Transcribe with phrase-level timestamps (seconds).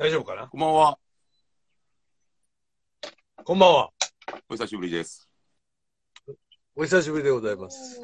[0.00, 0.48] 大丈夫かな？
[0.48, 0.98] こんばんは。
[3.44, 3.90] こんばんは。
[4.48, 5.28] お久しぶりです。
[6.74, 8.00] お久しぶりでございます。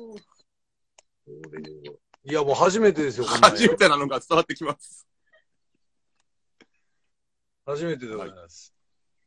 [2.23, 5.07] いや、もう初めてですよ、初めてなのが伝わってきます。
[7.65, 8.75] 初めてでございます。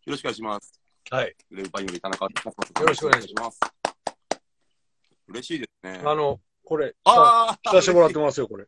[0.06, 0.80] よろしくお願いします。
[1.10, 1.36] はい。
[1.50, 2.30] レンパイより田中よ
[2.82, 3.60] よろしくお願いします。
[5.28, 6.04] 嬉しいですね。
[6.06, 8.68] あの、これ、あ着させてもらってますよ、これ。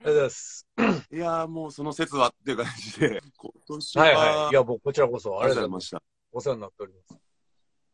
[0.00, 0.66] ありがとうございます。
[1.10, 4.50] いやーもうその説はっていう感じで、 今年は、はいはい。
[4.50, 6.02] いや、もうこちらこそ、あありりがとうございました。
[6.32, 7.20] お世話になっております。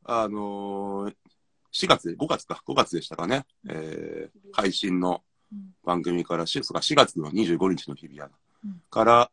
[0.05, 1.17] あのー、
[1.73, 5.25] 4月、5月か、5月でしたかね、えー、配信の
[5.83, 8.31] 番組からし、そうか、4月の25日の日比谷
[8.91, 9.31] から、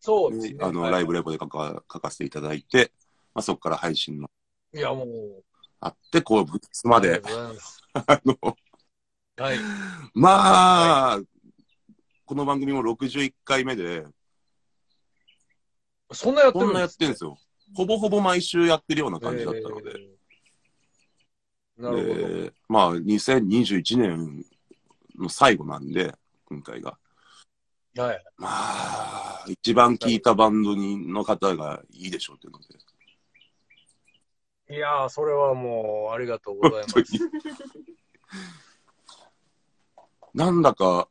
[0.00, 0.56] そうですね。
[0.60, 2.92] あの、はいライブレポで書か書かせていただいて、
[3.34, 4.30] まあ、そこから配信の
[4.72, 5.44] いや、もう、
[5.80, 7.82] あって、こう、ブッまでありが、とうございます。
[7.94, 8.56] あの、
[9.36, 9.58] はい。
[12.30, 14.04] まあ、この番組も61回目で、
[16.12, 17.36] そんなやってるこんなやってるんですよ。
[17.74, 19.90] ほぼほぼ毎週やってるような感じだったので。
[19.90, 20.20] えー
[21.76, 22.14] なるほど。
[22.14, 24.44] でまあ、2021年
[25.18, 26.14] の最後なんで、
[26.44, 26.98] 今回が。
[27.96, 28.24] はい。
[28.36, 32.58] まあ、一番聴いたバンドにの方がいいでしょうっていうの
[34.68, 34.76] で。
[34.76, 36.94] いやー、それはもう、ありがとうございます。
[40.34, 41.08] なんだか、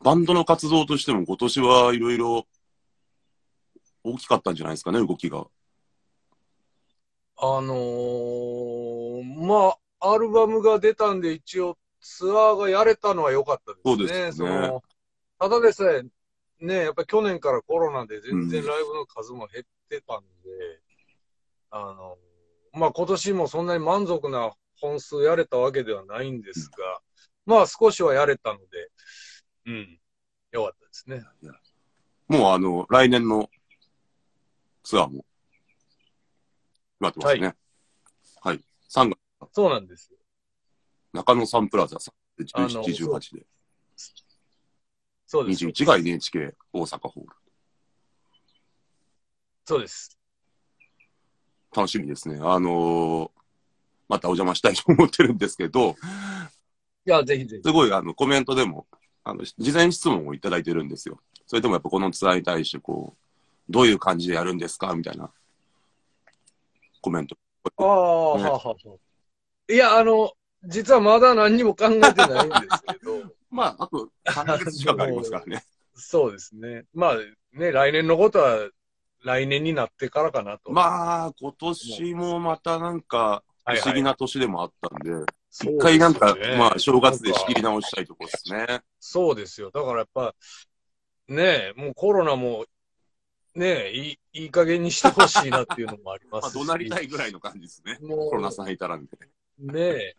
[0.00, 2.46] バンドの活動としても今年はいろいろ
[4.04, 5.46] 大きかったんじゃないですかね、動きが。
[7.38, 13.82] あのー、まあ、アルバムが出たんで、一応ツアーがやれたのは良かったですね。
[13.84, 14.82] そうですよねの
[15.38, 16.02] ただでさえ、
[16.64, 20.26] ね、やっぱり去年からコロナで全然ライブの数も減ってたんで、
[21.70, 22.16] あの、
[22.72, 27.00] まあ今年もそんなに満足な本数やれたわけではないんですが、
[27.44, 28.64] まあ少しはやれたので、
[29.66, 29.98] うん、
[30.52, 31.22] 良かったですね。
[32.28, 33.50] もうあの、来年の
[34.82, 35.26] ツアーも、決
[37.00, 37.54] まってますね。
[38.42, 38.60] はい。
[38.88, 39.18] 3月、
[39.52, 40.18] そうなんですよ。
[41.12, 41.98] 中野サンプラザ、
[42.54, 43.46] あの17、18で。
[45.26, 45.66] そうです。
[45.66, 47.36] 21が NHK 大阪ホール。
[49.64, 50.16] そうです。
[51.74, 52.36] 楽しみですね。
[52.40, 53.36] あのー
[54.08, 55.96] またお邪魔したいと思ってるんですけど、
[57.04, 57.62] いや、ぜひぜひ。
[57.64, 58.86] すごいあのコメントでも、
[59.28, 61.18] あの、事前質問をいただいてるんですよ。
[61.48, 64.94] それともやっぱこのツアーに対してこう、どういう感じでやるんですか？
[64.94, 65.28] みたいな
[67.00, 67.36] コメント。
[67.76, 69.72] ああ、はねあはあはあ。
[69.72, 70.32] いや、あの、
[70.64, 75.64] 実はまだ何にも考えてないんですけど、 まあ、あと3ヶ月近くありますからね。
[75.94, 76.84] そうですね。
[76.94, 77.16] まあ
[77.52, 78.68] ね、来年のことは
[79.24, 80.70] 来年になってからかなと。
[80.70, 88.82] あ、まあ、今年もまたなんか、不思議な年でもあったんで、そう一回なんか、ねまあ、正月で仕切り直したいとこですね。
[89.00, 89.70] そうですよ。
[89.72, 90.34] だからやっぱ、
[91.28, 92.64] ねもうコロナも、
[93.56, 96.50] ねいい、いい加減にしてほしいなっていうのもありま まあ。
[96.50, 97.98] 怒鳴りたいぐらいの感じですね。
[98.00, 99.10] コロナさんいたらんで。
[99.58, 100.16] ねえ。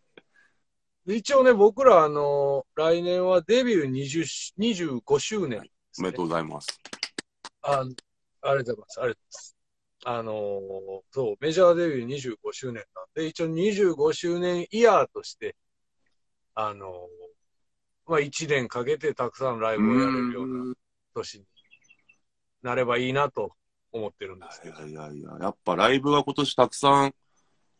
[1.07, 6.67] 一応ね、僕ら、あの、来年はデビュー20し25周年ですね、おめでとうございます。
[7.61, 7.85] あ
[8.41, 8.99] ありがとうございます。
[8.99, 9.57] ありがとうございます。
[10.05, 12.83] あのーそう、メジャーデビュー25周年
[13.17, 15.55] で、一応25周年イヤーとして、
[16.53, 16.89] あのー
[18.05, 20.75] まあ、1年かけてたくさんライブをやれるような
[21.15, 21.45] 年に
[22.61, 23.53] なればいいなと
[23.91, 24.85] 思ってるんですけど。
[24.85, 27.15] いやいやいや、やっぱライブが今年たくさん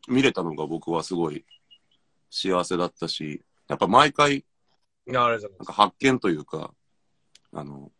[0.07, 1.45] 見れたのが僕はすごい
[2.31, 4.43] 幸せだったし、やっぱ毎回。
[5.05, 6.73] なんか発見というか、
[7.53, 7.91] あの、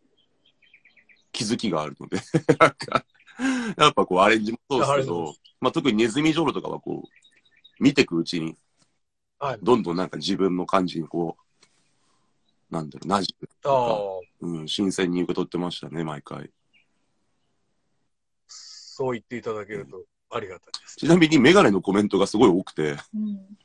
[1.31, 2.18] 気づきがあるので、
[2.59, 3.06] なんか、
[3.78, 7.08] やっぱこうアレンジもそうですけどまあ特にネズミジョロとかはこう、
[7.79, 8.55] 見てくうちに、
[9.39, 9.59] はい。
[9.61, 16.51] どんどんなんか自分の感じにこう、なんだろう、なじむああ、うん、新鮮に受け取ってましたね、毎回。
[18.47, 20.95] そう言っていただけるとありがたいです。
[20.97, 23.57] ちなみにメガネのコメントがすごい多くて、うん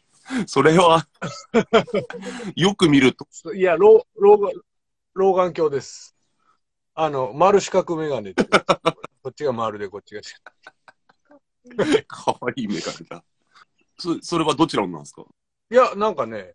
[0.47, 1.06] それは、
[2.55, 4.53] よく見ると、いや、老老眼、
[5.15, 6.15] 老眼鏡です。
[6.94, 8.35] あの、丸四角メガネ
[9.23, 10.53] こっちが丸で、こっちが四角。
[12.06, 13.25] かわいいメガネだ。
[14.03, 15.25] そそれはどちらのなんですか？
[15.71, 16.55] いや、なんかね、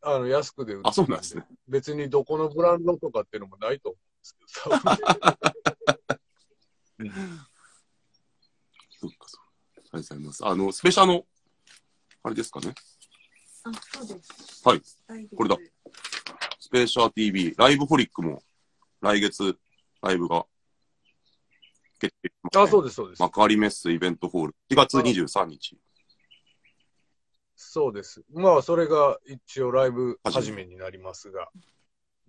[0.00, 1.44] あの、安くで売ってるあ、そうなんですね。
[1.66, 4.98] 別にどこのブランドとかっていうのもないと思うんですけど、多分
[7.00, 7.10] うん
[9.00, 9.40] そうか、そう。
[9.76, 10.46] ありがとうございます。
[10.46, 11.26] あの、スペシャルの、
[12.22, 12.74] あれですかね？
[13.64, 14.62] あ、そうです。
[14.64, 14.82] はい。
[15.06, 15.56] 大丈夫これだ。
[16.60, 18.42] スペシャル TV、ライブホリックも、
[19.00, 19.58] 来月、
[20.02, 20.46] ライブが、
[22.00, 23.22] 決定しましたねあ、そうです、そうです。
[23.22, 25.76] 幕張メッセイベントホール、4月23日。
[27.60, 28.22] そうです。
[28.32, 31.48] まあ、それが一応ライブ始めになりますが、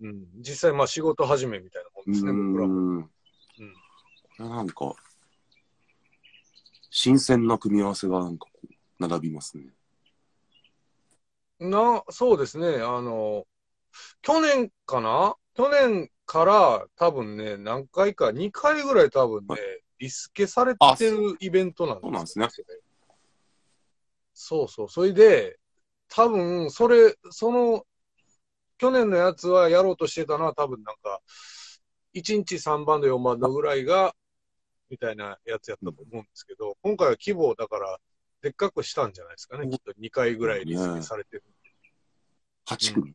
[0.00, 3.08] うん、実際、まあ、仕事始めみたいなもんうですね、僕らも。
[4.38, 4.94] うんなんか、
[6.90, 8.68] 新鮮な組み合わせがなんかこう、
[8.98, 9.66] 並びますね。
[11.60, 12.82] な、そうですね。
[12.82, 13.46] あの、
[14.22, 15.36] 去年かな？
[15.54, 19.56] 去年から多分ね、何回か、2回ぐらい多分ね、
[19.98, 22.48] リスケされてるイベントなんですそうなんですね。
[24.42, 24.88] そうそう。
[24.88, 25.58] それで、
[26.08, 27.86] 多分、それ、その、
[28.78, 31.20] 去年のやつはやろうとしてたのは多分なんか、
[32.14, 34.16] 1日3バンド4バンドぐらいが、
[34.88, 37.98] みたいなやつやったと思うんですけど、今回は規模をだから、
[38.40, 39.68] でっかくしたんじゃないですかね。
[39.68, 41.44] きっと2回ぐらいリスケされてる。
[42.64, 43.14] 8組。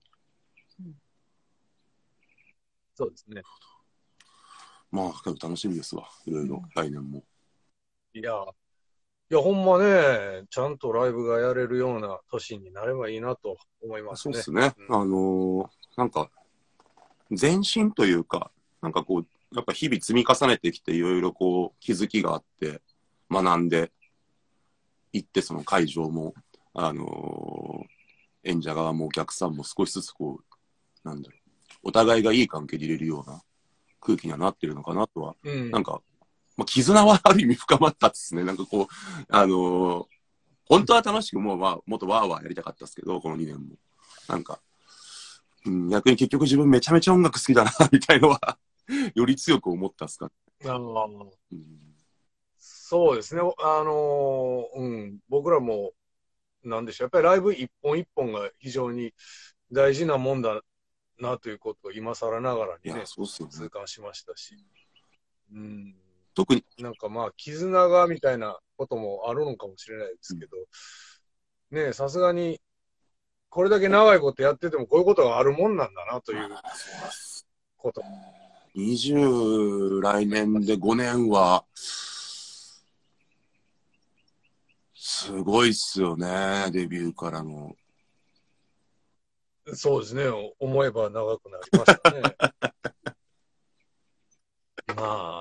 [2.94, 3.42] そうですね。
[4.92, 6.08] まあ、楽しみですわ。
[6.28, 7.24] いろいろ、来年も。
[8.14, 8.32] いや、
[9.32, 14.34] いや、ほんまね、ちゃんとライブがやれるような年になればいいなと思いますね。
[14.36, 14.74] そうですね。
[14.90, 15.68] うんあのー
[15.98, 16.30] なんか、
[17.30, 18.52] 前進というか、
[18.82, 22.82] なんかこう、やっぱ日々積み重ねてきて、いろいろこう、気づきがあって、
[23.32, 23.92] 学んで
[25.14, 26.34] いって、その会場も、
[26.74, 27.96] あのー
[28.48, 31.38] 演者側もお客さんも少しずつこう、なんだろ
[31.84, 33.42] う、お互いがいい関係でいれるような
[34.00, 35.72] 空気にはなってるのかなとは、うん。
[35.72, 36.02] なんか、
[36.58, 38.44] まあ、絆はある意味深まったですね。
[38.44, 38.88] なんかこう、
[39.30, 40.06] あのー
[40.68, 43.76] 本当は楽しくもう、まあ、もっとワーワーやりたかったですけど、この2年も。
[44.28, 44.60] なんか、
[45.66, 48.58] うん、逆に結局自分めちゃめちゃ音楽好きだな、みたいのは、
[49.14, 50.32] より強く思ったっすか。
[50.64, 51.96] あのうん、
[52.58, 53.42] そうですね。
[53.42, 55.94] あのーうん、僕らも、
[56.64, 57.06] なんでしょう。
[57.06, 59.14] やっぱりライブ一本一本が非常に
[59.72, 60.62] 大事なもんだ
[61.20, 63.04] なということを今更ながらにね。
[63.06, 64.58] 痛感しましたし。
[65.54, 65.96] うん。
[66.36, 70.58] 特に、なんかまあ、絆がみたいなこともあるのかもしれないですけど、
[71.72, 72.60] ねえさすがに、
[73.50, 76.50] これだけ長いことやっててもこういうことがあるもんなんだなという
[77.78, 78.04] こと。
[78.76, 81.64] 20来年で5年は、
[84.94, 87.74] すごいっすよね、デビューからの。
[89.74, 90.26] そうですね。
[90.60, 92.22] 思えば長くなりましたね。
[94.96, 95.35] まあ、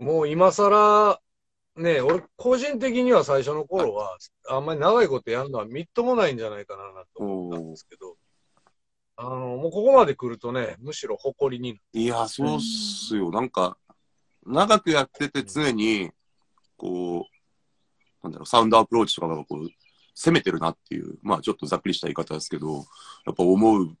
[0.00, 1.20] もう今更、
[1.76, 4.16] ね、俺個人的には最初の頃は、
[4.48, 8.16] あんまり長いことやるのはみっともないんじゃないかななと思ったんですけど、
[9.16, 11.82] あの、もうここまで来るとね、むしろ誇りになる。
[11.92, 13.30] いや、そうっすよ。
[13.30, 13.76] なんか、
[14.46, 16.10] 長くやってて常に、
[16.78, 19.68] こう、なんだろう、サウンドアプローチとかがこう、
[20.14, 22.86] 攻めてるなっていう、まあちょっとざっくりした言い方ですけど、
[23.26, 23.96] やっぱ思う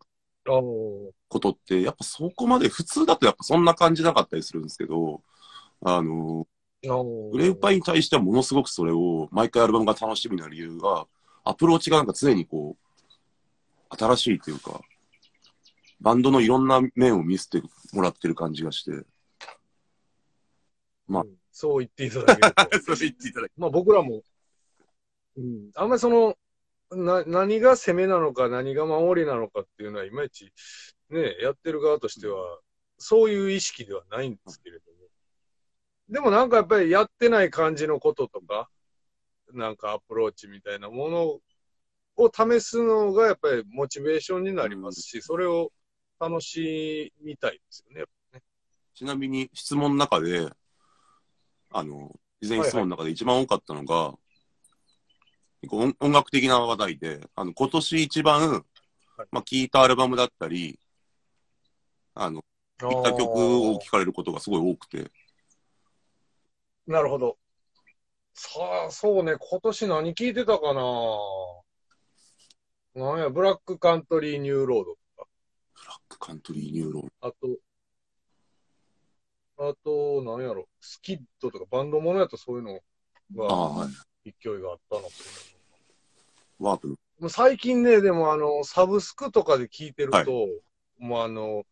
[1.28, 5.22] ことって、やっぱそこまで普通だとやっぱそんな感じなかったりするんですけど、
[5.82, 6.46] あの、
[6.82, 11.06] グレープパイに対してはものすごくそれを、毎回アルバムが楽しみな理由が、
[11.44, 14.80] アプローチがなんか常にこう、新しいというか、
[16.00, 17.62] バンドのいろんな面を見せて
[17.92, 19.04] もらってる感じがして。
[21.06, 22.80] まあうんそう言っていただけると。
[22.96, 24.22] それ言っていただきまあ僕らも、
[25.36, 26.38] うん、あんまりその、
[26.90, 30.52] な、何が攻めなのか何が守りなのかっていうのは、いまいち、
[31.10, 32.60] ね、やってる側としては、
[32.96, 34.89] そういう意識ではないんですけれども。
[36.10, 38.68] でもなんかやっぱりやってない感じのこととか、
[39.52, 41.40] なんかアプローチみたいなもの
[42.16, 45.70] を試すのがやっぱりモチベーションになりますし、それを
[46.18, 48.04] 楽しみたいですよね。
[48.92, 50.50] ちなみに質問の中で、
[51.70, 54.12] あの、事前質問の中で一番多かったのが、
[55.62, 59.28] 結構音音楽的な話題で、あの、今年一番、はい。
[59.30, 60.80] まあ、聴いたアルバムだったり、
[62.14, 62.42] あの、
[62.80, 63.36] 聴いた曲
[63.70, 65.10] を聴かれることがすごい多くて、
[66.90, 67.38] なるほど。
[68.34, 68.48] さ
[68.88, 70.82] あ、そうね、今年何聞いてたかな？
[72.96, 75.28] なんや、 Black Country, New Road とか、
[75.72, 77.36] ブラックカントリーニューローあと、
[79.70, 82.80] あと、なんやろ、 Squid とかバンドものやとそういうの
[83.36, 83.86] がは
[84.24, 84.32] い。
[84.32, 85.08] 勢いがあったのか
[86.58, 86.88] Warp。
[86.88, 86.94] の。
[87.20, 90.60] もう最近ね、でもあの、サブスクとかで聞いてると、はい。
[90.98, 91.64] もうあの、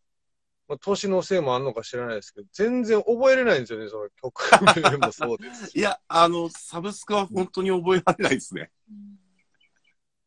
[0.69, 4.43] まあ、年のせいもあんのか知らないですけど、全然覚えれないんですよね、その曲
[4.83, 5.73] 名もそうですし。
[5.79, 8.71] いや、あの、サブスクは本当に覚えられないですね。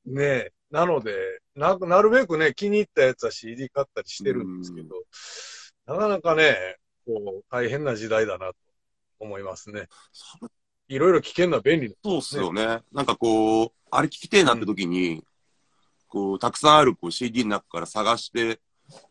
[0.06, 0.54] ねえ。
[0.72, 5.04] なので、な、なるべくね、気に入ったやつは CD 買ったりしてるんですけど、
[5.86, 8.56] なかなかね、こう、大変な時代だなと
[9.20, 9.88] 思いますね。
[10.88, 11.96] いろいろ聞けるのは便利な。
[12.04, 12.82] そうっすよね。
[12.92, 15.24] なんかこう、あれ聞きてえなって時に、
[16.08, 18.60] こう、たくさんあるこう CD の中から探して、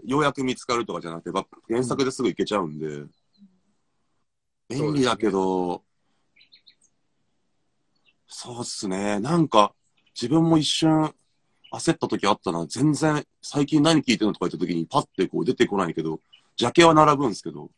[0.04, 3.04] ようやく見つかるとかじゃなくて、原作ですぐいけちゃうんで、
[4.68, 5.82] 便利だけど、
[8.26, 9.18] そうっすね。
[9.18, 9.74] なんか、
[10.14, 11.12] 自分も一瞬
[11.72, 12.66] 焦った時あったな。
[12.66, 16.20] 全然、最近何聞いてるのとか言った時にパッてこう出てこないけど、
[16.56, 17.70] ジャケは並ぶんですけど、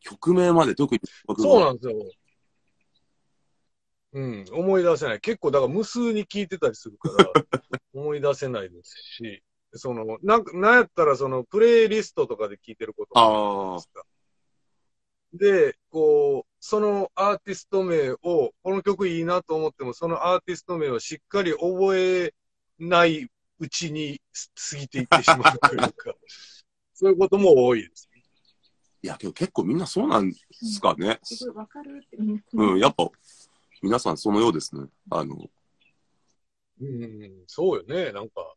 [0.00, 1.94] 曲名まで特に僕そうなんですよ。
[4.14, 5.20] うん、思い出せない。
[5.20, 7.32] 結構、だから無数に聞いてたりするから、
[7.94, 9.42] 思い出せないですし、
[9.74, 14.04] その、なんか、なんやったら、その、プレイリストとかで聞いてることもあるじゃないですか。
[15.70, 18.18] で、こう、そのアーティスト名を、
[18.62, 22.34] この曲いいなと思っても、そのアーティスト名をしっかり覚え
[22.78, 24.20] ないうちに
[24.70, 26.14] 過ぎていってしまうというか、
[26.92, 28.10] そういうことも多いです。
[29.02, 31.18] いや、けど結構みんなそうなんですかね。
[31.22, 32.16] すごいわかるって。
[32.18, 33.10] うんうん、やっぱ、
[33.80, 34.86] 皆さんそのようですね。
[35.10, 35.50] あの、
[36.80, 38.54] うん、そうよね、なんか。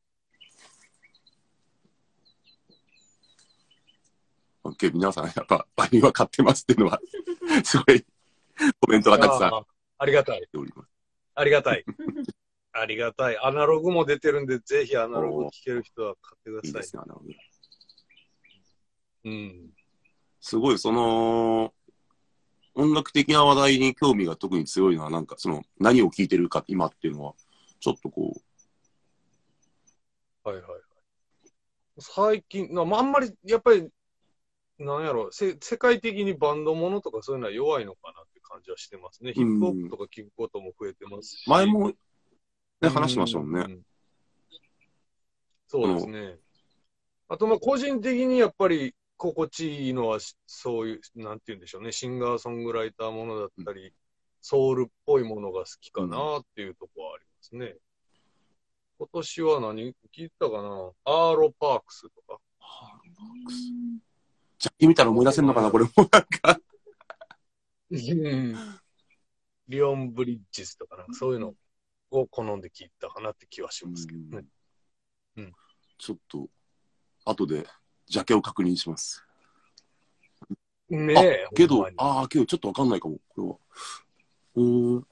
[4.66, 7.00] OK 皆さん、やっぱ、バニは買ってますっていうのは、
[7.64, 8.04] すごい、
[8.80, 9.66] コメントがたくさんあー
[10.00, 10.50] ありがたい。
[11.36, 11.86] ありがたい。
[12.74, 13.38] ありがたい。
[13.38, 16.70] アナログも出てるんで、ぜひアナログ聴ける人は買ってください。
[16.70, 17.04] いいですね。
[19.26, 19.70] うん。
[20.42, 21.74] すごい、その、
[22.74, 27.34] 音楽的な話題に興味が特に強いのは、なんか、その、何を聴いてるか、今っていうのは、
[27.80, 30.82] ちょっとこう、はいはいはい。
[32.00, 33.90] 最近、なまああんまり、やっぱり、
[34.78, 39.34] なんやろせ、世界的にバンドものとかそういうのは弱いのかなって感じはしてますね。
[39.34, 41.50] ヒップホップとか聞くことも増えてますし。
[41.50, 41.96] 前も、ね、
[42.90, 43.60] 話してましたもんね。
[43.62, 43.82] うん。
[45.68, 46.38] そうですね。
[47.28, 51.92] あと、まあ、個人的にやっぱり心地いいのは、しそういう、なんて言うんでしょうね。
[51.92, 53.94] シンガーソングライターものだったり、
[54.42, 57.76] ソウルっぽいものが好きかなっていうところはありますね。
[59.00, 60.92] 今年は何聞いたかな？
[61.06, 62.40] アーロパークスとか。
[64.66, 65.92] ジャッキ見たら思い出せるのかな、これも。
[65.98, 66.60] なんか、
[69.68, 71.54] リオンブリッジスとかなんかそういうの
[72.10, 74.48] を好んで聞いたかなって気はしますけどね。
[76.00, 76.50] ちょっと、
[77.26, 77.68] 後で、
[78.08, 79.24] ジャケを確認します。
[80.90, 81.48] ねえ。
[81.56, 83.58] けどああ、けどちょっとわかんないかも、これは。
[84.56, 85.08] うーん。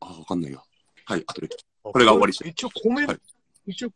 [0.00, 0.62] ああ、わかんないや。
[1.04, 1.50] はい、後で。
[1.82, 3.20] これが終わりし一応コメント、はい
[3.66, 3.90] 一応、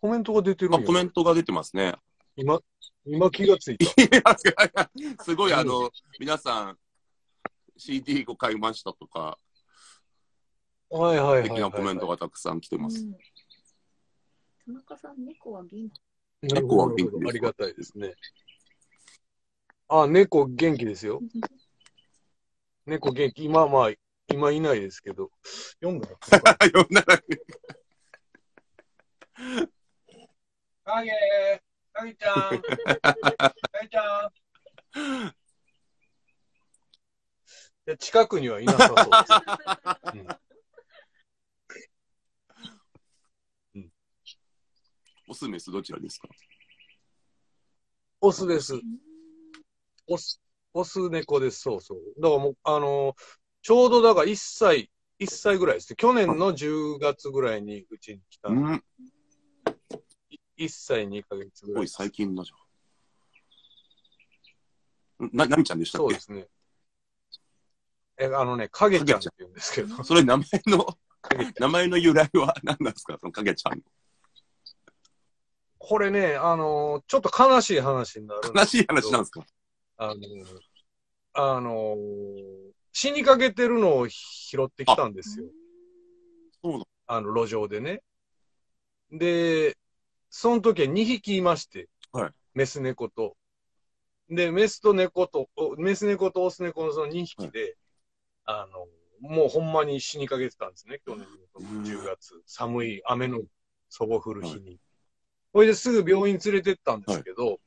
[0.00, 1.94] コメントが出てるんあ、やコメントが出てますね。
[2.36, 2.60] 今、
[3.04, 4.02] 今気がついいた。
[4.30, 4.90] や
[5.22, 6.78] すごい、あの、皆さん、
[7.76, 9.38] CD を買いましたとか、
[10.90, 13.00] はいはいはいはい、素敵なコメントがたくさん来てます。
[13.00, 13.16] うん
[14.66, 16.54] 田中さん、猫は元気？
[16.54, 17.28] 猫は元気ですか？
[17.28, 18.14] ありがたいですね。
[19.88, 21.20] あ、猫元気ですよ。
[22.84, 23.44] 猫元気。
[23.44, 23.92] 今まあ、
[24.28, 25.30] 今いないですけど。
[25.80, 27.22] 読んだの読んだら、
[30.86, 31.10] 影
[31.94, 32.34] 影ちゃん
[33.72, 34.32] 影ちゃん
[35.28, 35.32] い
[37.86, 39.08] や近くにはいなさそうです。
[43.74, 43.92] うん
[45.28, 46.28] オスメスどちらですか？
[48.20, 48.74] オスです。
[50.06, 50.40] オス、
[50.72, 51.62] オス猫です。
[51.62, 51.98] そうそう。
[52.20, 53.14] だからもう、あのー
[53.62, 55.96] ちょうどだから1歳、1歳ぐらいですね。
[55.96, 58.48] 去年の10月ぐらいにうちに来た。
[58.50, 58.84] うん、
[60.58, 61.88] 1歳2ヶ月ぐらいおい、。
[61.88, 65.30] 最近のじゃん。
[65.32, 66.04] な、なみちゃんでしたっけ？
[66.04, 66.46] そうですね。
[68.18, 70.86] え、あのね、影ちゃんって言うんですけど、それ名前の、
[71.22, 73.18] 影名前の由来は何なんですか？
[73.20, 73.82] その影ちゃん。
[75.78, 79.44] これね、あのーちょっと悲しい話になる悲しい話なんですか？
[79.98, 80.44] あのー
[81.34, 85.44] あのー死にかけてるのを拾ってきたんですよ。
[86.64, 88.00] そうなのあの、路上でね。
[89.12, 89.76] で、
[90.38, 93.36] その時は2匹いまして、はいメス猫と。
[94.28, 97.76] で、メスと猫と、おメス猫とオス猫のその2匹で、
[98.44, 98.86] あの、
[99.28, 102.42] もうほんまに死にかけてたんですね、去年の10月。
[102.46, 103.42] 寒い雨の
[103.88, 104.78] そぼ降る日に。
[105.52, 107.60] ほいですぐ病院連れてったんですけど、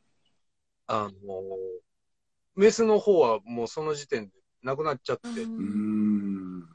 [0.87, 1.43] あの、
[2.55, 4.33] メスの方はもうその時点で
[4.63, 6.67] 亡くなっちゃって、うーん。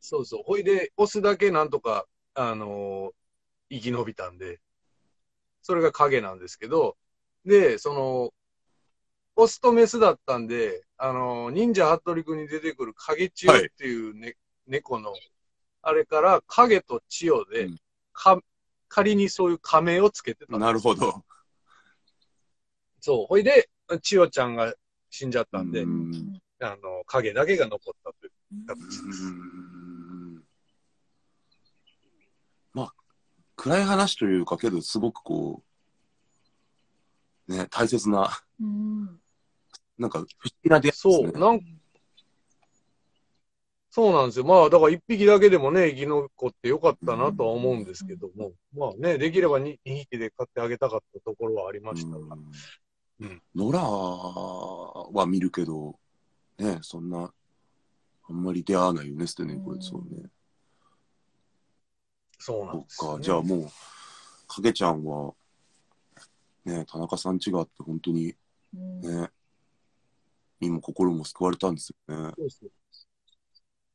[0.00, 0.42] そうそう。
[0.44, 3.14] ほいで、オスだけなんとか、あのー
[3.68, 4.60] 生き延びたんで、
[5.66, 6.96] それが影なんですけど、
[7.44, 8.32] で、その、
[9.34, 14.36] オスとメスだったんで、あのー忍者ハットリくんに出てくる影千代っていう、ね
[14.68, 15.12] 猫の、
[15.82, 17.80] あれから影と千代で、うん
[18.12, 18.38] か
[18.88, 21.24] 仮にそういう仮名をつけてたなるほど。
[23.00, 23.26] そう。
[23.26, 23.68] ほいで、
[24.00, 24.72] 千代ちゃんが
[25.10, 28.32] 死んじゃったんで、んあの、影だけが残ったという
[28.62, 29.24] う形です。
[29.24, 30.44] ーん
[32.72, 32.94] まあ、
[33.66, 35.60] 暗い話というか、けど、すごくこ
[37.48, 38.30] う、ね、大切な、
[38.60, 39.20] うん。
[39.98, 40.26] なんか、不思
[40.62, 41.32] 議な出会いですそう、ね。
[41.32, 41.60] なん
[43.90, 44.44] そうなんですよ。
[44.44, 52.30] まあ、だから一匹だけでもね、生き残ってよかったなとは思うんですけども、まあね、できれば 2, 匹で飼ってあげたかったところはありましたが、うん
[53.18, 55.98] うんノラは見るけど、
[56.58, 57.32] ね、そんな、
[58.28, 60.28] あんまり出会わないよね、捨て猫やつはね。
[62.46, 63.70] そうなんですそっか、よね、じゃあもう、
[64.46, 65.34] 影ちゃんは、
[66.64, 68.36] ね、田中さん違って本当に
[68.72, 69.30] うんね、
[70.60, 72.32] 身も心も救われたんですよね。
[72.38, 72.70] そうそう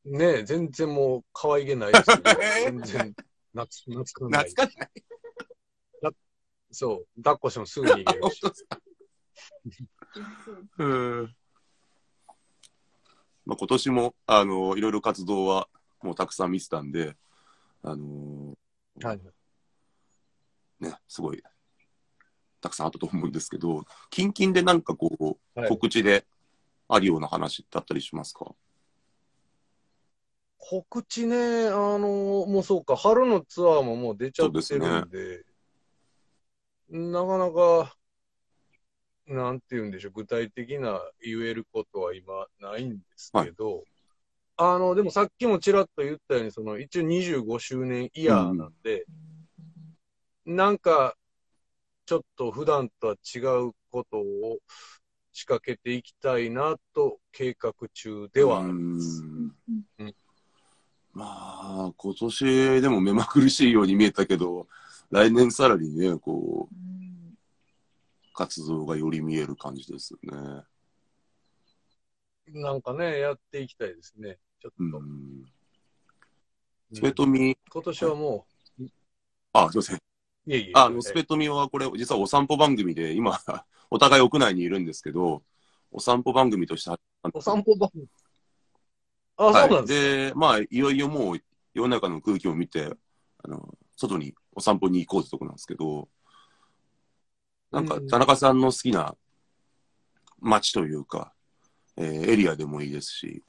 [0.04, 2.22] ねえ、全然もう可愛げないですよね。
[2.64, 3.14] 全然
[3.54, 3.66] 懐
[4.04, 4.50] 懐かない。
[4.50, 6.14] 懐かしい。
[6.72, 8.40] そう、抱っこしてもすぐ逃げるし。
[8.40, 8.48] そ
[10.84, 11.36] ううん
[13.46, 15.68] まあ、今年も、あの、いろいろ活動は
[16.02, 17.16] もうたくさん見てたんで、
[17.84, 18.06] あの
[19.02, 19.20] はい。
[20.80, 21.42] ね、すごい、
[22.60, 25.68] たくさんあったと思うんですけど、近々でなんかこう、はい。
[25.68, 26.26] 告知で
[26.88, 28.54] あるような話だったりしますか？
[30.58, 35.44] 告知ね、あのもうそうか、春のツアーももう出ちゃってるんで、
[36.88, 37.96] なかなか、
[39.26, 43.84] なんて言うんでしょう、具体的な言えることは今ないんですけど、
[44.56, 49.06] あの、でもさっきもちらっと言ったように、その一応25周年イヤーなんで、
[50.44, 51.14] なんか、
[52.04, 54.58] ちょっと普段とは違うことを
[55.32, 59.22] 仕掛けていきたいなと計画中ではあります。
[59.22, 59.52] うん
[59.98, 60.14] うん
[61.14, 64.66] まあ、今年でも目まぐるしいように見えたけど、
[65.10, 66.92] 来年さらにね、こう、うん
[68.34, 70.62] 活動がより見える感じですよね。
[72.48, 74.38] なんかね、やっていきたいですね。
[74.60, 75.02] ちょっと。
[76.92, 78.46] スペトミ、今年はも
[79.52, 79.96] あ、すいません。
[79.96, 79.98] う、
[80.46, 80.72] いえいえ。
[80.74, 83.38] あの、スペトミはこれ、実はお散歩番組で、今、
[83.90, 85.42] お互い屋内にいるんですけど、
[85.90, 86.90] お散歩番組として
[87.32, 88.06] お散歩番組。
[89.36, 91.40] あ、はいそうなんですで、まあ、いよいよもう
[91.74, 92.92] 世の中の空気を見て、
[93.38, 96.08] あの、外にお散歩に行こうってとこなんですけど、
[97.70, 99.16] なんかうん田中さんの好きな
[100.40, 101.32] 街というか、
[101.96, 103.42] えーエリアでもいいですし、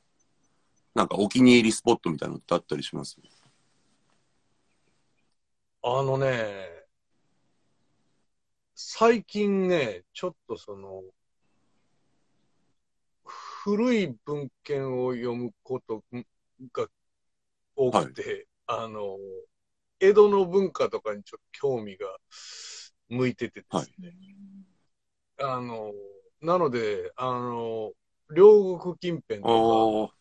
[0.93, 3.17] なんかお気に入りスポットみたいなのってあったりします？
[5.81, 6.85] あのね、
[8.75, 11.03] 最近ね、ちょっとその、
[13.23, 16.03] 古い文献を読むこと
[16.71, 16.87] が
[17.75, 19.17] 多くて、あの、
[19.99, 22.07] 江戸の文化とかにちょっと興味が
[23.09, 24.13] 向いててですね。
[25.39, 25.91] あの、
[26.41, 27.91] なので、あの、
[28.31, 30.11] 両国近辺と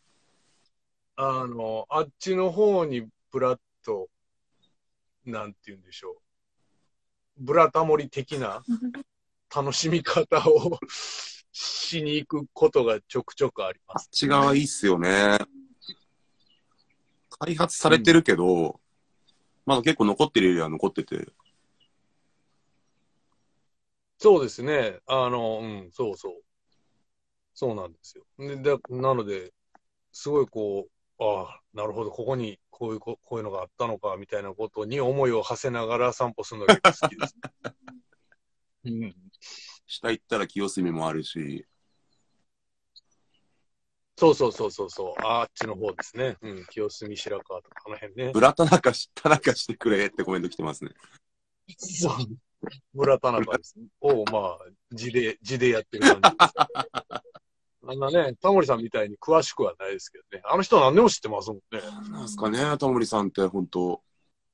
[1.16, 4.08] か、あの、あっちの方にブラッと、
[5.24, 6.16] なんて言うんでしょう。
[7.38, 8.62] ブラタモリ的な
[9.54, 10.78] 楽しみ方を
[11.52, 14.04] しに行くことがちょくちょくあります。
[14.04, 15.38] あっち側いいっすよね。
[17.38, 18.80] 開発されてるけど、
[19.66, 21.28] まだ結構残ってるエリアは残ってて、
[24.18, 25.00] そうですね。
[25.06, 26.42] あの、うん、そうそう。
[27.54, 28.24] そうなんですよ。
[28.38, 29.52] で、でなので、
[30.12, 37.36] すごいこう、ああ、なるほど、ここにこういうこ、こういうのがあったのか、みたいなことに思いを馳せながら散歩するのが好きです。
[38.84, 39.14] うん。
[39.86, 41.66] 下行ったら清澄もあるし、
[44.22, 45.14] そうそうそうそうそう。
[45.24, 46.36] あっちの方ですね。
[46.42, 46.66] うん。
[46.66, 48.40] 清澄白河とか、あの辺ねブ。
[48.40, 50.92] ラ田中し、田中してくれってコメント来てますね。
[51.76, 52.12] そう。
[52.94, 53.86] 村田中です、ね。
[54.00, 54.58] を、まあ、
[54.92, 57.21] 字で、字でやってる感じです。
[57.92, 60.42] あんなね、タモリさんみたいに詳しくはないですけどね。
[60.44, 61.80] あの人は何でも知ってますもんね。
[62.10, 64.00] なんすかね、タモリさんって本当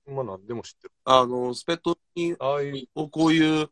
[0.07, 0.93] まあ何でも知ってる。
[1.05, 3.71] あの、スペットに、ああいう、こういう、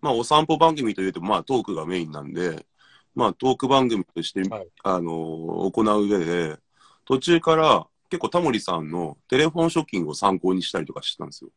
[0.00, 2.66] まあ、お散歩番組というと、まあ、トークがメインなんで、
[3.14, 6.56] まあ、トーク番組として、はいあの、行う上で、
[7.04, 11.50] 途中から、結構タモリさんのテレフォンショッキングを参考にしたりとかしてたんですよ。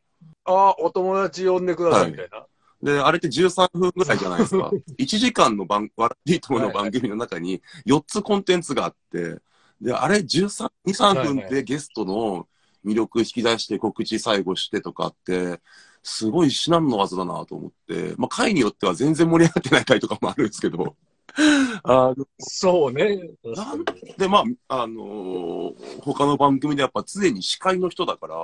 [0.44, 2.46] ああ、お友達呼んでくださはいいみたいな。
[2.84, 4.70] で、あれって13分ぐらいじゃないですか。
[4.98, 9.38] 1時間の番、笑っていいともの番組の中に4つコンテンツがあって、
[9.80, 12.46] で、あれ13、2、3分でゲストの
[12.84, 15.60] 魅力引き出して告知最後してとかって、
[16.02, 20.94] すごい至難の技だなと思って、まあ回によっては全然盛り上がってない回とかもあるんですけど、
[21.84, 23.30] あのそうね。
[23.42, 28.36] 確かにで、まあ、あのー他の番組でやっぱ常に司会の人だから、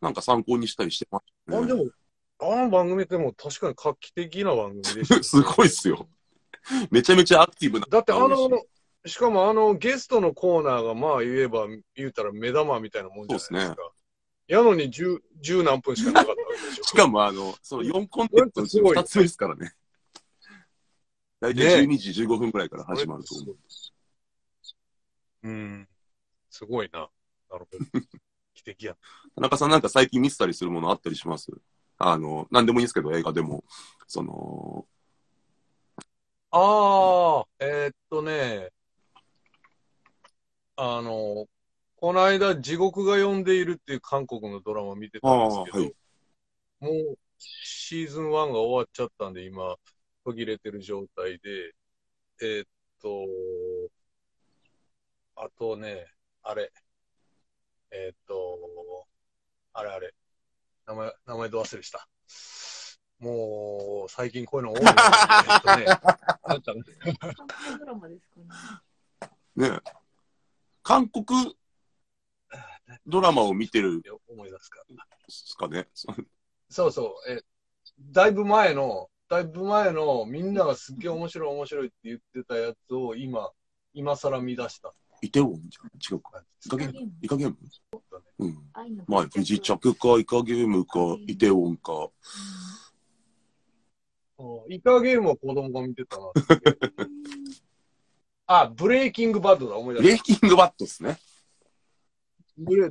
[0.00, 1.64] なんか参考にしたりしてましたね。
[1.64, 1.84] あでも、
[2.42, 5.22] あの番組ってもう確かに画期的な番組でした、ね。
[5.24, 6.08] すごいっすよ。
[6.90, 7.86] めちゃめちゃアクティブな。
[7.88, 8.50] だってあの、
[9.06, 13.76] しかもあのゲストのコーナーがまあ言えば、言うたら目玉みたいなもんじゃないですか。
[13.76, 13.92] そう
[14.48, 16.84] やのに十、十何分しかなかったわけでしょ。
[16.84, 19.74] しかも、あの、その4コンテンツのうちの2つ目ですからね。
[21.40, 23.56] 大体12時15分くらいから始まると思う。
[25.44, 25.88] うん。
[26.50, 27.08] すごいな。
[27.50, 27.78] なるほど。
[28.54, 28.96] 奇跡や。
[29.34, 31.50] 田中さんなんか最近見てたりするものあったりします？
[32.04, 33.64] あの、なんでもいいんですけど、映画でも、
[34.08, 34.86] その、
[36.50, 38.70] ああ、えーっとね、
[40.76, 41.46] あの、
[41.96, 45.94] この間、地獄が呼んでいるっていう韓国のドラマ見てたんですけど、はい。
[46.80, 49.76] もうシーズン1が終わっちゃったんで、今、
[50.24, 51.72] 途切れてる状態で、
[52.42, 52.66] えーっ
[53.00, 53.26] と、
[55.36, 56.06] あとね、
[56.42, 56.72] あれ、
[57.90, 59.06] えーっと、
[59.74, 60.14] あれあれ、
[60.86, 62.08] 名前、名前ど忘れした。
[63.18, 65.00] もう、最近こういうの多いね、なんか
[66.42, 66.96] 韓国
[67.78, 68.40] ドラマですか
[69.56, 69.70] ね。
[69.70, 69.80] ね
[70.82, 71.24] 韓国
[73.06, 74.82] ドラマを見てる思い出すか。
[75.28, 75.88] すかね。
[76.68, 77.42] そうそう、え、
[78.00, 83.50] だいぶ前の、だいぶ前の、みんながすっげえ面白い面白いって言ってたやつを今、
[83.94, 84.92] 今更見出した
[85.22, 86.16] イテウォンじゃん。
[86.16, 86.42] 違うか。
[86.66, 87.12] イカゲーム？
[87.22, 87.56] イカゲーム？
[88.42, 89.04] うん。
[89.06, 91.92] まあ、不時着か、イカゲームか、イテウォンか。
[91.92, 92.10] うん
[94.68, 96.32] イカゲームは子供が見てたな。
[98.46, 101.18] あ、ブレイキングバッドだ、思いブ出しレイキングバットっすね。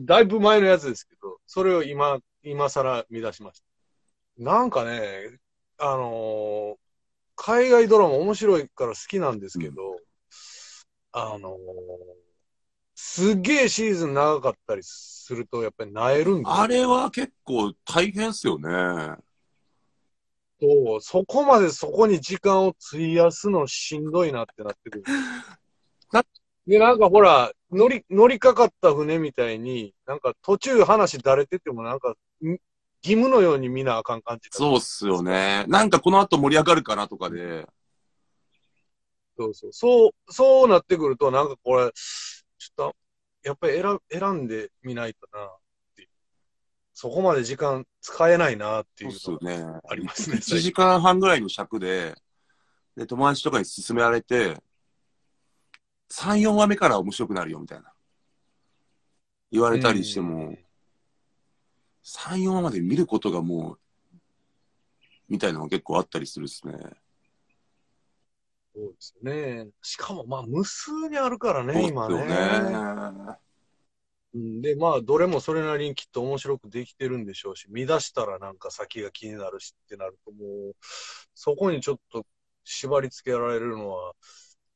[0.01, 3.61] だいぶ前のやつですけど、それを今、今更見出しまし
[4.37, 4.43] た。
[4.43, 5.39] なんかね、
[5.77, 6.81] あのー
[7.43, 9.97] 海外ドラマ面白いから好きなんですけど、
[11.11, 12.20] あのー
[13.03, 18.69] すっげえシーズン長かったりすると、やっぱり萎えるんですよあれは結構大変っすよね。
[20.61, 25.03] と、そこまでそこに時間を費やすのしんどいなってなってくる。
[26.13, 26.23] な
[26.67, 32.11] で、なんかほら、乗り、乗りかかった船みたいに、なんか途中話だれててもなんか、
[32.43, 32.49] ん
[33.03, 35.65] 義務のように見なあかん感じだそうっすよね。
[35.67, 37.67] なんかこの後盛り上がるかなとかで。
[39.35, 39.73] そうそう。
[39.73, 41.91] そう、そうなってくると、なんかこれ、
[43.43, 45.57] やっぱり選選んでみないとなっ
[45.95, 46.09] ていう。
[46.93, 49.79] そこまで時間使えないなっていうそうっのがすよね。
[49.89, 50.37] ありますね。
[50.37, 52.15] 1時間半ぐらいの尺で、
[52.95, 54.61] で、友達とかに勧められて、
[56.09, 57.93] 3、4話目から面白くなるよ、みたいな。
[59.49, 60.57] 言われたりしても、
[62.03, 63.79] 3、4話まで見ることがもう、
[65.29, 66.73] みたいなのが結構あったりするっすね。
[68.73, 69.69] そうですよね。
[69.81, 73.37] しかも、まあ、無数にあるからね、今よね。
[74.33, 80.75] うんで、まあ、どれもそれなりにきっと面白くできてるんでしょうし、見出したらなんか先が気になるしってなると、もう、
[81.35, 82.25] そこにちょっと
[82.63, 84.13] 縛り付けられるのは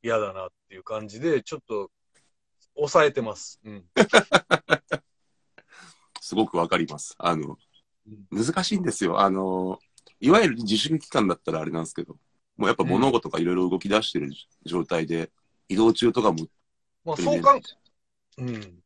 [0.02, 1.90] 嫌だなっていう感じで、ちょっと
[2.76, 3.58] 抑えてます。
[3.64, 3.84] うん。
[6.20, 7.14] すごくわかります。
[7.18, 7.56] あの
[8.06, 9.20] うん、難しいんですよ。
[9.20, 9.78] あの、
[10.20, 12.18] いわゆる自粛期間だったらあれなんですけど、
[12.56, 14.32] もうやっぱ物事がいろいろ動き出してる
[14.64, 15.30] 状態で、
[15.68, 16.46] 移動中とかも、
[17.04, 17.60] まあ、そうかん、
[18.38, 18.78] うん。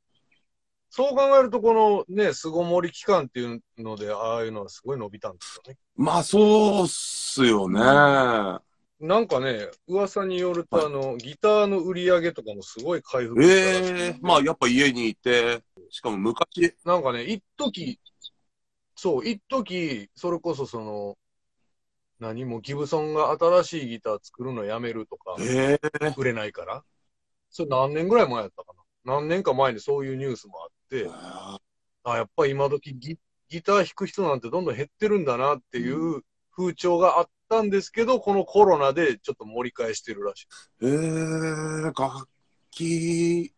[0.90, 5.78] そう考えると、このね、巣ごもり期間っていうので、ああいうのはすごい伸びたんですよね。
[5.96, 7.80] まあそうっすよね。
[9.00, 17.98] なんかね、噂によると、はいあの、ギターの売り上げとかもすごい回復ええまあやっぱ家にいて、しかも昔、なんかね、一時
[18.96, 21.16] そう、一時それこそその、
[22.20, 26.84] 何もギブソンが新しいギター作るのやめるとか、ええ売れないから。
[27.48, 28.72] それ何年ぐらい前やったか
[29.04, 29.14] な。
[29.14, 31.08] 何年か前にそういうニュースもあって、
[32.04, 36.22] あ、やっぱり今時ギギター弾く人なんてどんどん減ってるんだなっていう
[36.54, 40.46] 風潮があったんですけど、このコロナでちょっと盛り返してるらしい。
[40.82, 42.28] ええ楽
[42.70, 43.52] 器、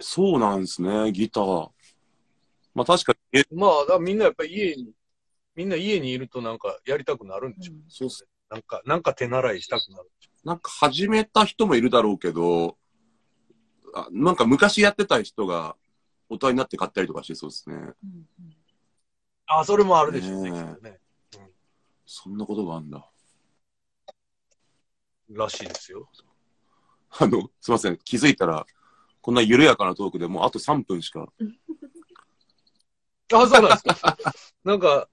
[0.00, 1.68] そうなんですね、ギター。
[2.74, 4.92] まあ確かに、えまあ、だみんなやっぱり家に、
[5.58, 7.72] みんな家にいるとなんかやりたくなるんでしょ？
[7.72, 7.76] う。
[7.88, 10.08] そうっすなんか、なんか手習いしたくなる。
[10.44, 12.78] なんか始めた人もいるだろうけど、
[13.92, 15.74] あなんか昔やってた人が
[16.28, 17.74] 大人になって買ったりとかしてそうですね。
[17.74, 18.56] うんうん
[19.48, 21.00] あ、それもあるでしょうね、ねえきっとね。
[22.06, 23.10] そんなことがあんだ。
[25.30, 26.08] らしいですよ。
[27.18, 27.96] あの、すいません。
[28.04, 28.64] 気づいたら、
[29.22, 31.26] こんな緩やかなトークでもうあと3分しか。
[33.32, 34.18] あ、そうなんですか。
[34.64, 35.08] なんか、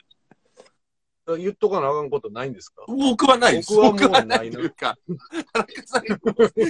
[1.37, 2.83] 言っとかなあかんことないんですか？
[2.87, 3.75] 僕はないです。
[3.75, 4.97] 僕はないというか、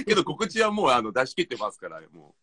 [0.06, 2.34] けど告知はもうあの出し切ってますから、も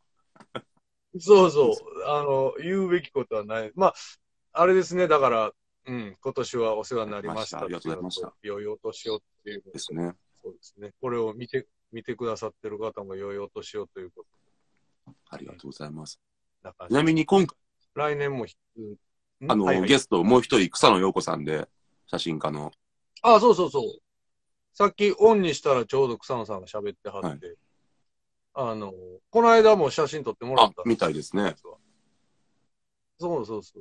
[1.19, 1.75] そうそう。
[2.07, 3.71] あの、言うべきことはない。
[3.75, 3.93] まあ、
[4.51, 5.07] あれですね。
[5.07, 5.51] だから、
[5.85, 10.13] うん、今年はお世話になりましたありがとうございました良いお年をっていうですね。
[10.41, 10.91] そうですね。
[10.99, 14.25] これを見て、見てくださってる方も良いお年をというこ
[15.05, 16.19] とありがとうございます。
[16.87, 17.57] ちなみに今回、
[17.95, 18.45] 来年も
[19.47, 21.67] あの、はいはいゲストもう一人、草野陽子さんで、
[22.07, 22.71] 写真家の。
[23.21, 23.83] あ、そうそうそう。
[24.73, 27.55] さっきオンにしたらちょうど草野さんが喋ってはって、
[28.53, 28.93] あの、
[29.29, 31.55] この間も写真撮ってもらった、あみたいですね。
[33.19, 33.79] そうそうそ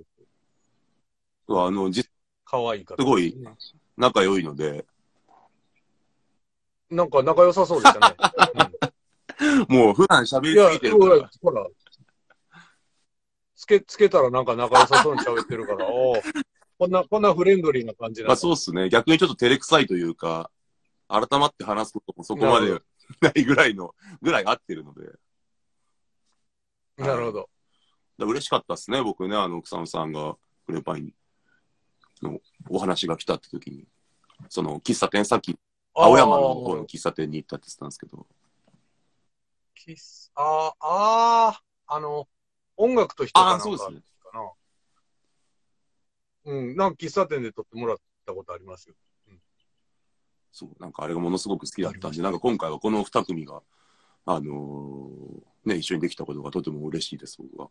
[1.49, 1.59] う。
[1.59, 2.11] あの、実
[2.45, 3.37] 可愛い方、すごい
[3.97, 4.85] 仲良いので、
[6.91, 8.17] なんか仲良さそうでしたね。
[9.69, 11.67] もう普段喋うん、いやりすぎて、るほからら、ほら。
[13.57, 16.17] つけ、つけたらなんか仲良さそうに喋ってるから、おう
[16.83, 18.89] こんな、こんなフレンドリーな感じなまあそうっすね。
[18.89, 20.51] 逆にちょっと照れくさいというか、
[21.07, 22.73] 改まって話すこともそこまで
[23.21, 25.13] ないぐらいの、ぐらい合ってるので。
[26.97, 27.49] なるほど。
[28.19, 31.15] だ嬉しかったですね、僕ね、あの、草野さんがグレーパイン
[32.21, 33.87] のお話が来たって時に、
[34.49, 35.57] その喫茶店、さっき
[35.95, 38.27] 青山の方の喫茶店に行ったって言ってたんですけど、
[39.77, 42.27] キス、あーあー、あの、
[42.77, 44.12] 音楽と人かなあーそうですね。
[46.45, 48.95] うん、なんか喫茶店で撮ってもらったことありますよ。
[50.53, 53.63] そう、なんかあれがものすごく好きだったしたなんか今回はこの二組が、
[54.27, 57.71] あのーね、一緒にできたことがとても嬉しいです、僕は。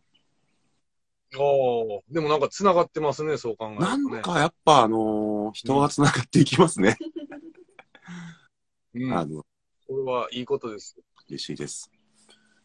[1.38, 4.18] おお、でもなんか繋がってますね、そう考えるとなね。
[4.18, 6.96] んかやっぱあのー人が繋がっていきますね。
[8.94, 9.44] うん、 あの、
[9.86, 10.96] これはいいことです。
[11.28, 11.90] 嬉しいです。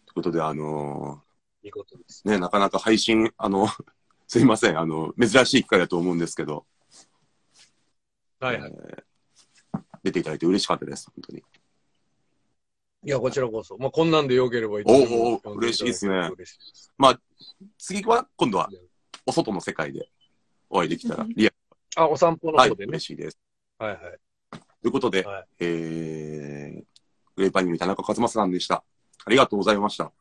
[0.06, 1.24] ということで、あの
[1.64, 2.26] いいことです。
[2.26, 3.68] ーね、なかなか配信、あの、
[4.28, 6.66] すいません、あの、珍しい機会だと思うんですけど、
[8.40, 8.72] はいはい。
[8.72, 9.04] えー
[10.08, 11.44] 出ていただいて嬉しかったです、本当に。
[13.04, 13.78] いや、こちらこそ。
[13.78, 16.94] まあ、こんなんでよければいつおお嬉しいですね嬉しいです。
[17.78, 18.70] 次は、今度は、
[19.26, 20.10] お外の世界で
[20.70, 21.52] お会いできたら、リア
[21.96, 22.90] あ、お散歩の方でね。
[22.92, 23.40] 嬉しいです。
[23.78, 24.00] はいはい。
[24.52, 26.84] ということで、はいえー、
[27.36, 28.84] グレーパニーの田中克正さんでした。
[29.26, 30.12] ありがとうございました。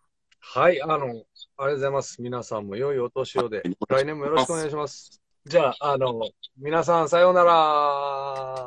[0.40, 2.22] はい、あの、ありがとうございます。
[2.22, 5.20] 皆さんも良いお年をで、はい来年もよろしくお願いします。
[5.44, 7.52] じゃあ、あの、皆さんさようなら。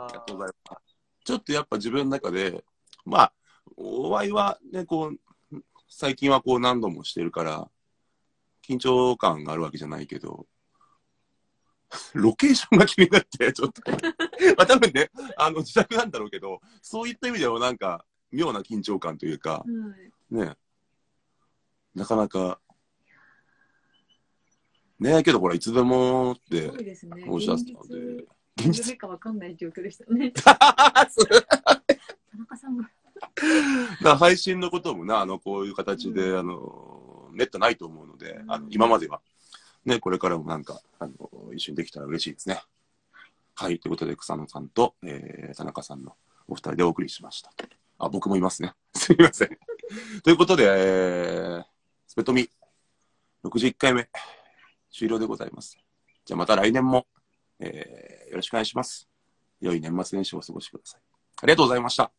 [0.06, 0.96] ありがとうございます。
[1.26, 2.64] ちょっとやっぱ自分の中で、
[3.06, 3.34] まあ、
[3.76, 7.70] お会いはね、こう、最近はこう何度もしてるから、
[8.68, 10.48] 緊張感があるわけじゃないけど、
[12.14, 13.82] ロケーションが気になって、ちょっと。
[14.58, 19.66] まあ多分ね、あの自宅なんだろうけど、そういった意味ではなんか、妙な緊張感というか、は
[20.32, 20.36] い。
[20.36, 20.56] ね、
[22.00, 22.62] なかなか、
[25.00, 26.72] ねえけどほら、いつでもって。
[27.28, 27.98] おっしゃってたので、
[28.58, 30.32] 現現実かわかんない状況でしたね。
[30.42, 31.10] 田中
[32.58, 32.84] さんが。
[32.84, 32.94] だか
[34.02, 39.22] ら配信のこともな、あの、こういう形で、あの、めったないと思うので、あの、今までは、
[39.84, 41.14] ね、これからもなんか、あの、
[41.54, 42.62] 一緒にできたら嬉しいですね。
[43.56, 46.16] はい、ということで、草野さんと、えー、田中さんの
[46.48, 47.52] お二人でお送りしました。
[47.98, 48.74] あ、僕もいますね。
[48.96, 49.60] すみません。
[50.24, 51.66] ということで、えー、
[52.20, 52.50] スペトミ、
[53.46, 54.10] 61回目、
[54.92, 55.78] 終了でございます。
[56.26, 57.08] じゃあまた来年も、
[57.62, 59.08] えー、よろしくお願いします。
[59.62, 61.02] 良い年末年始をお過ごしください。
[61.44, 62.12] ありがとうございました。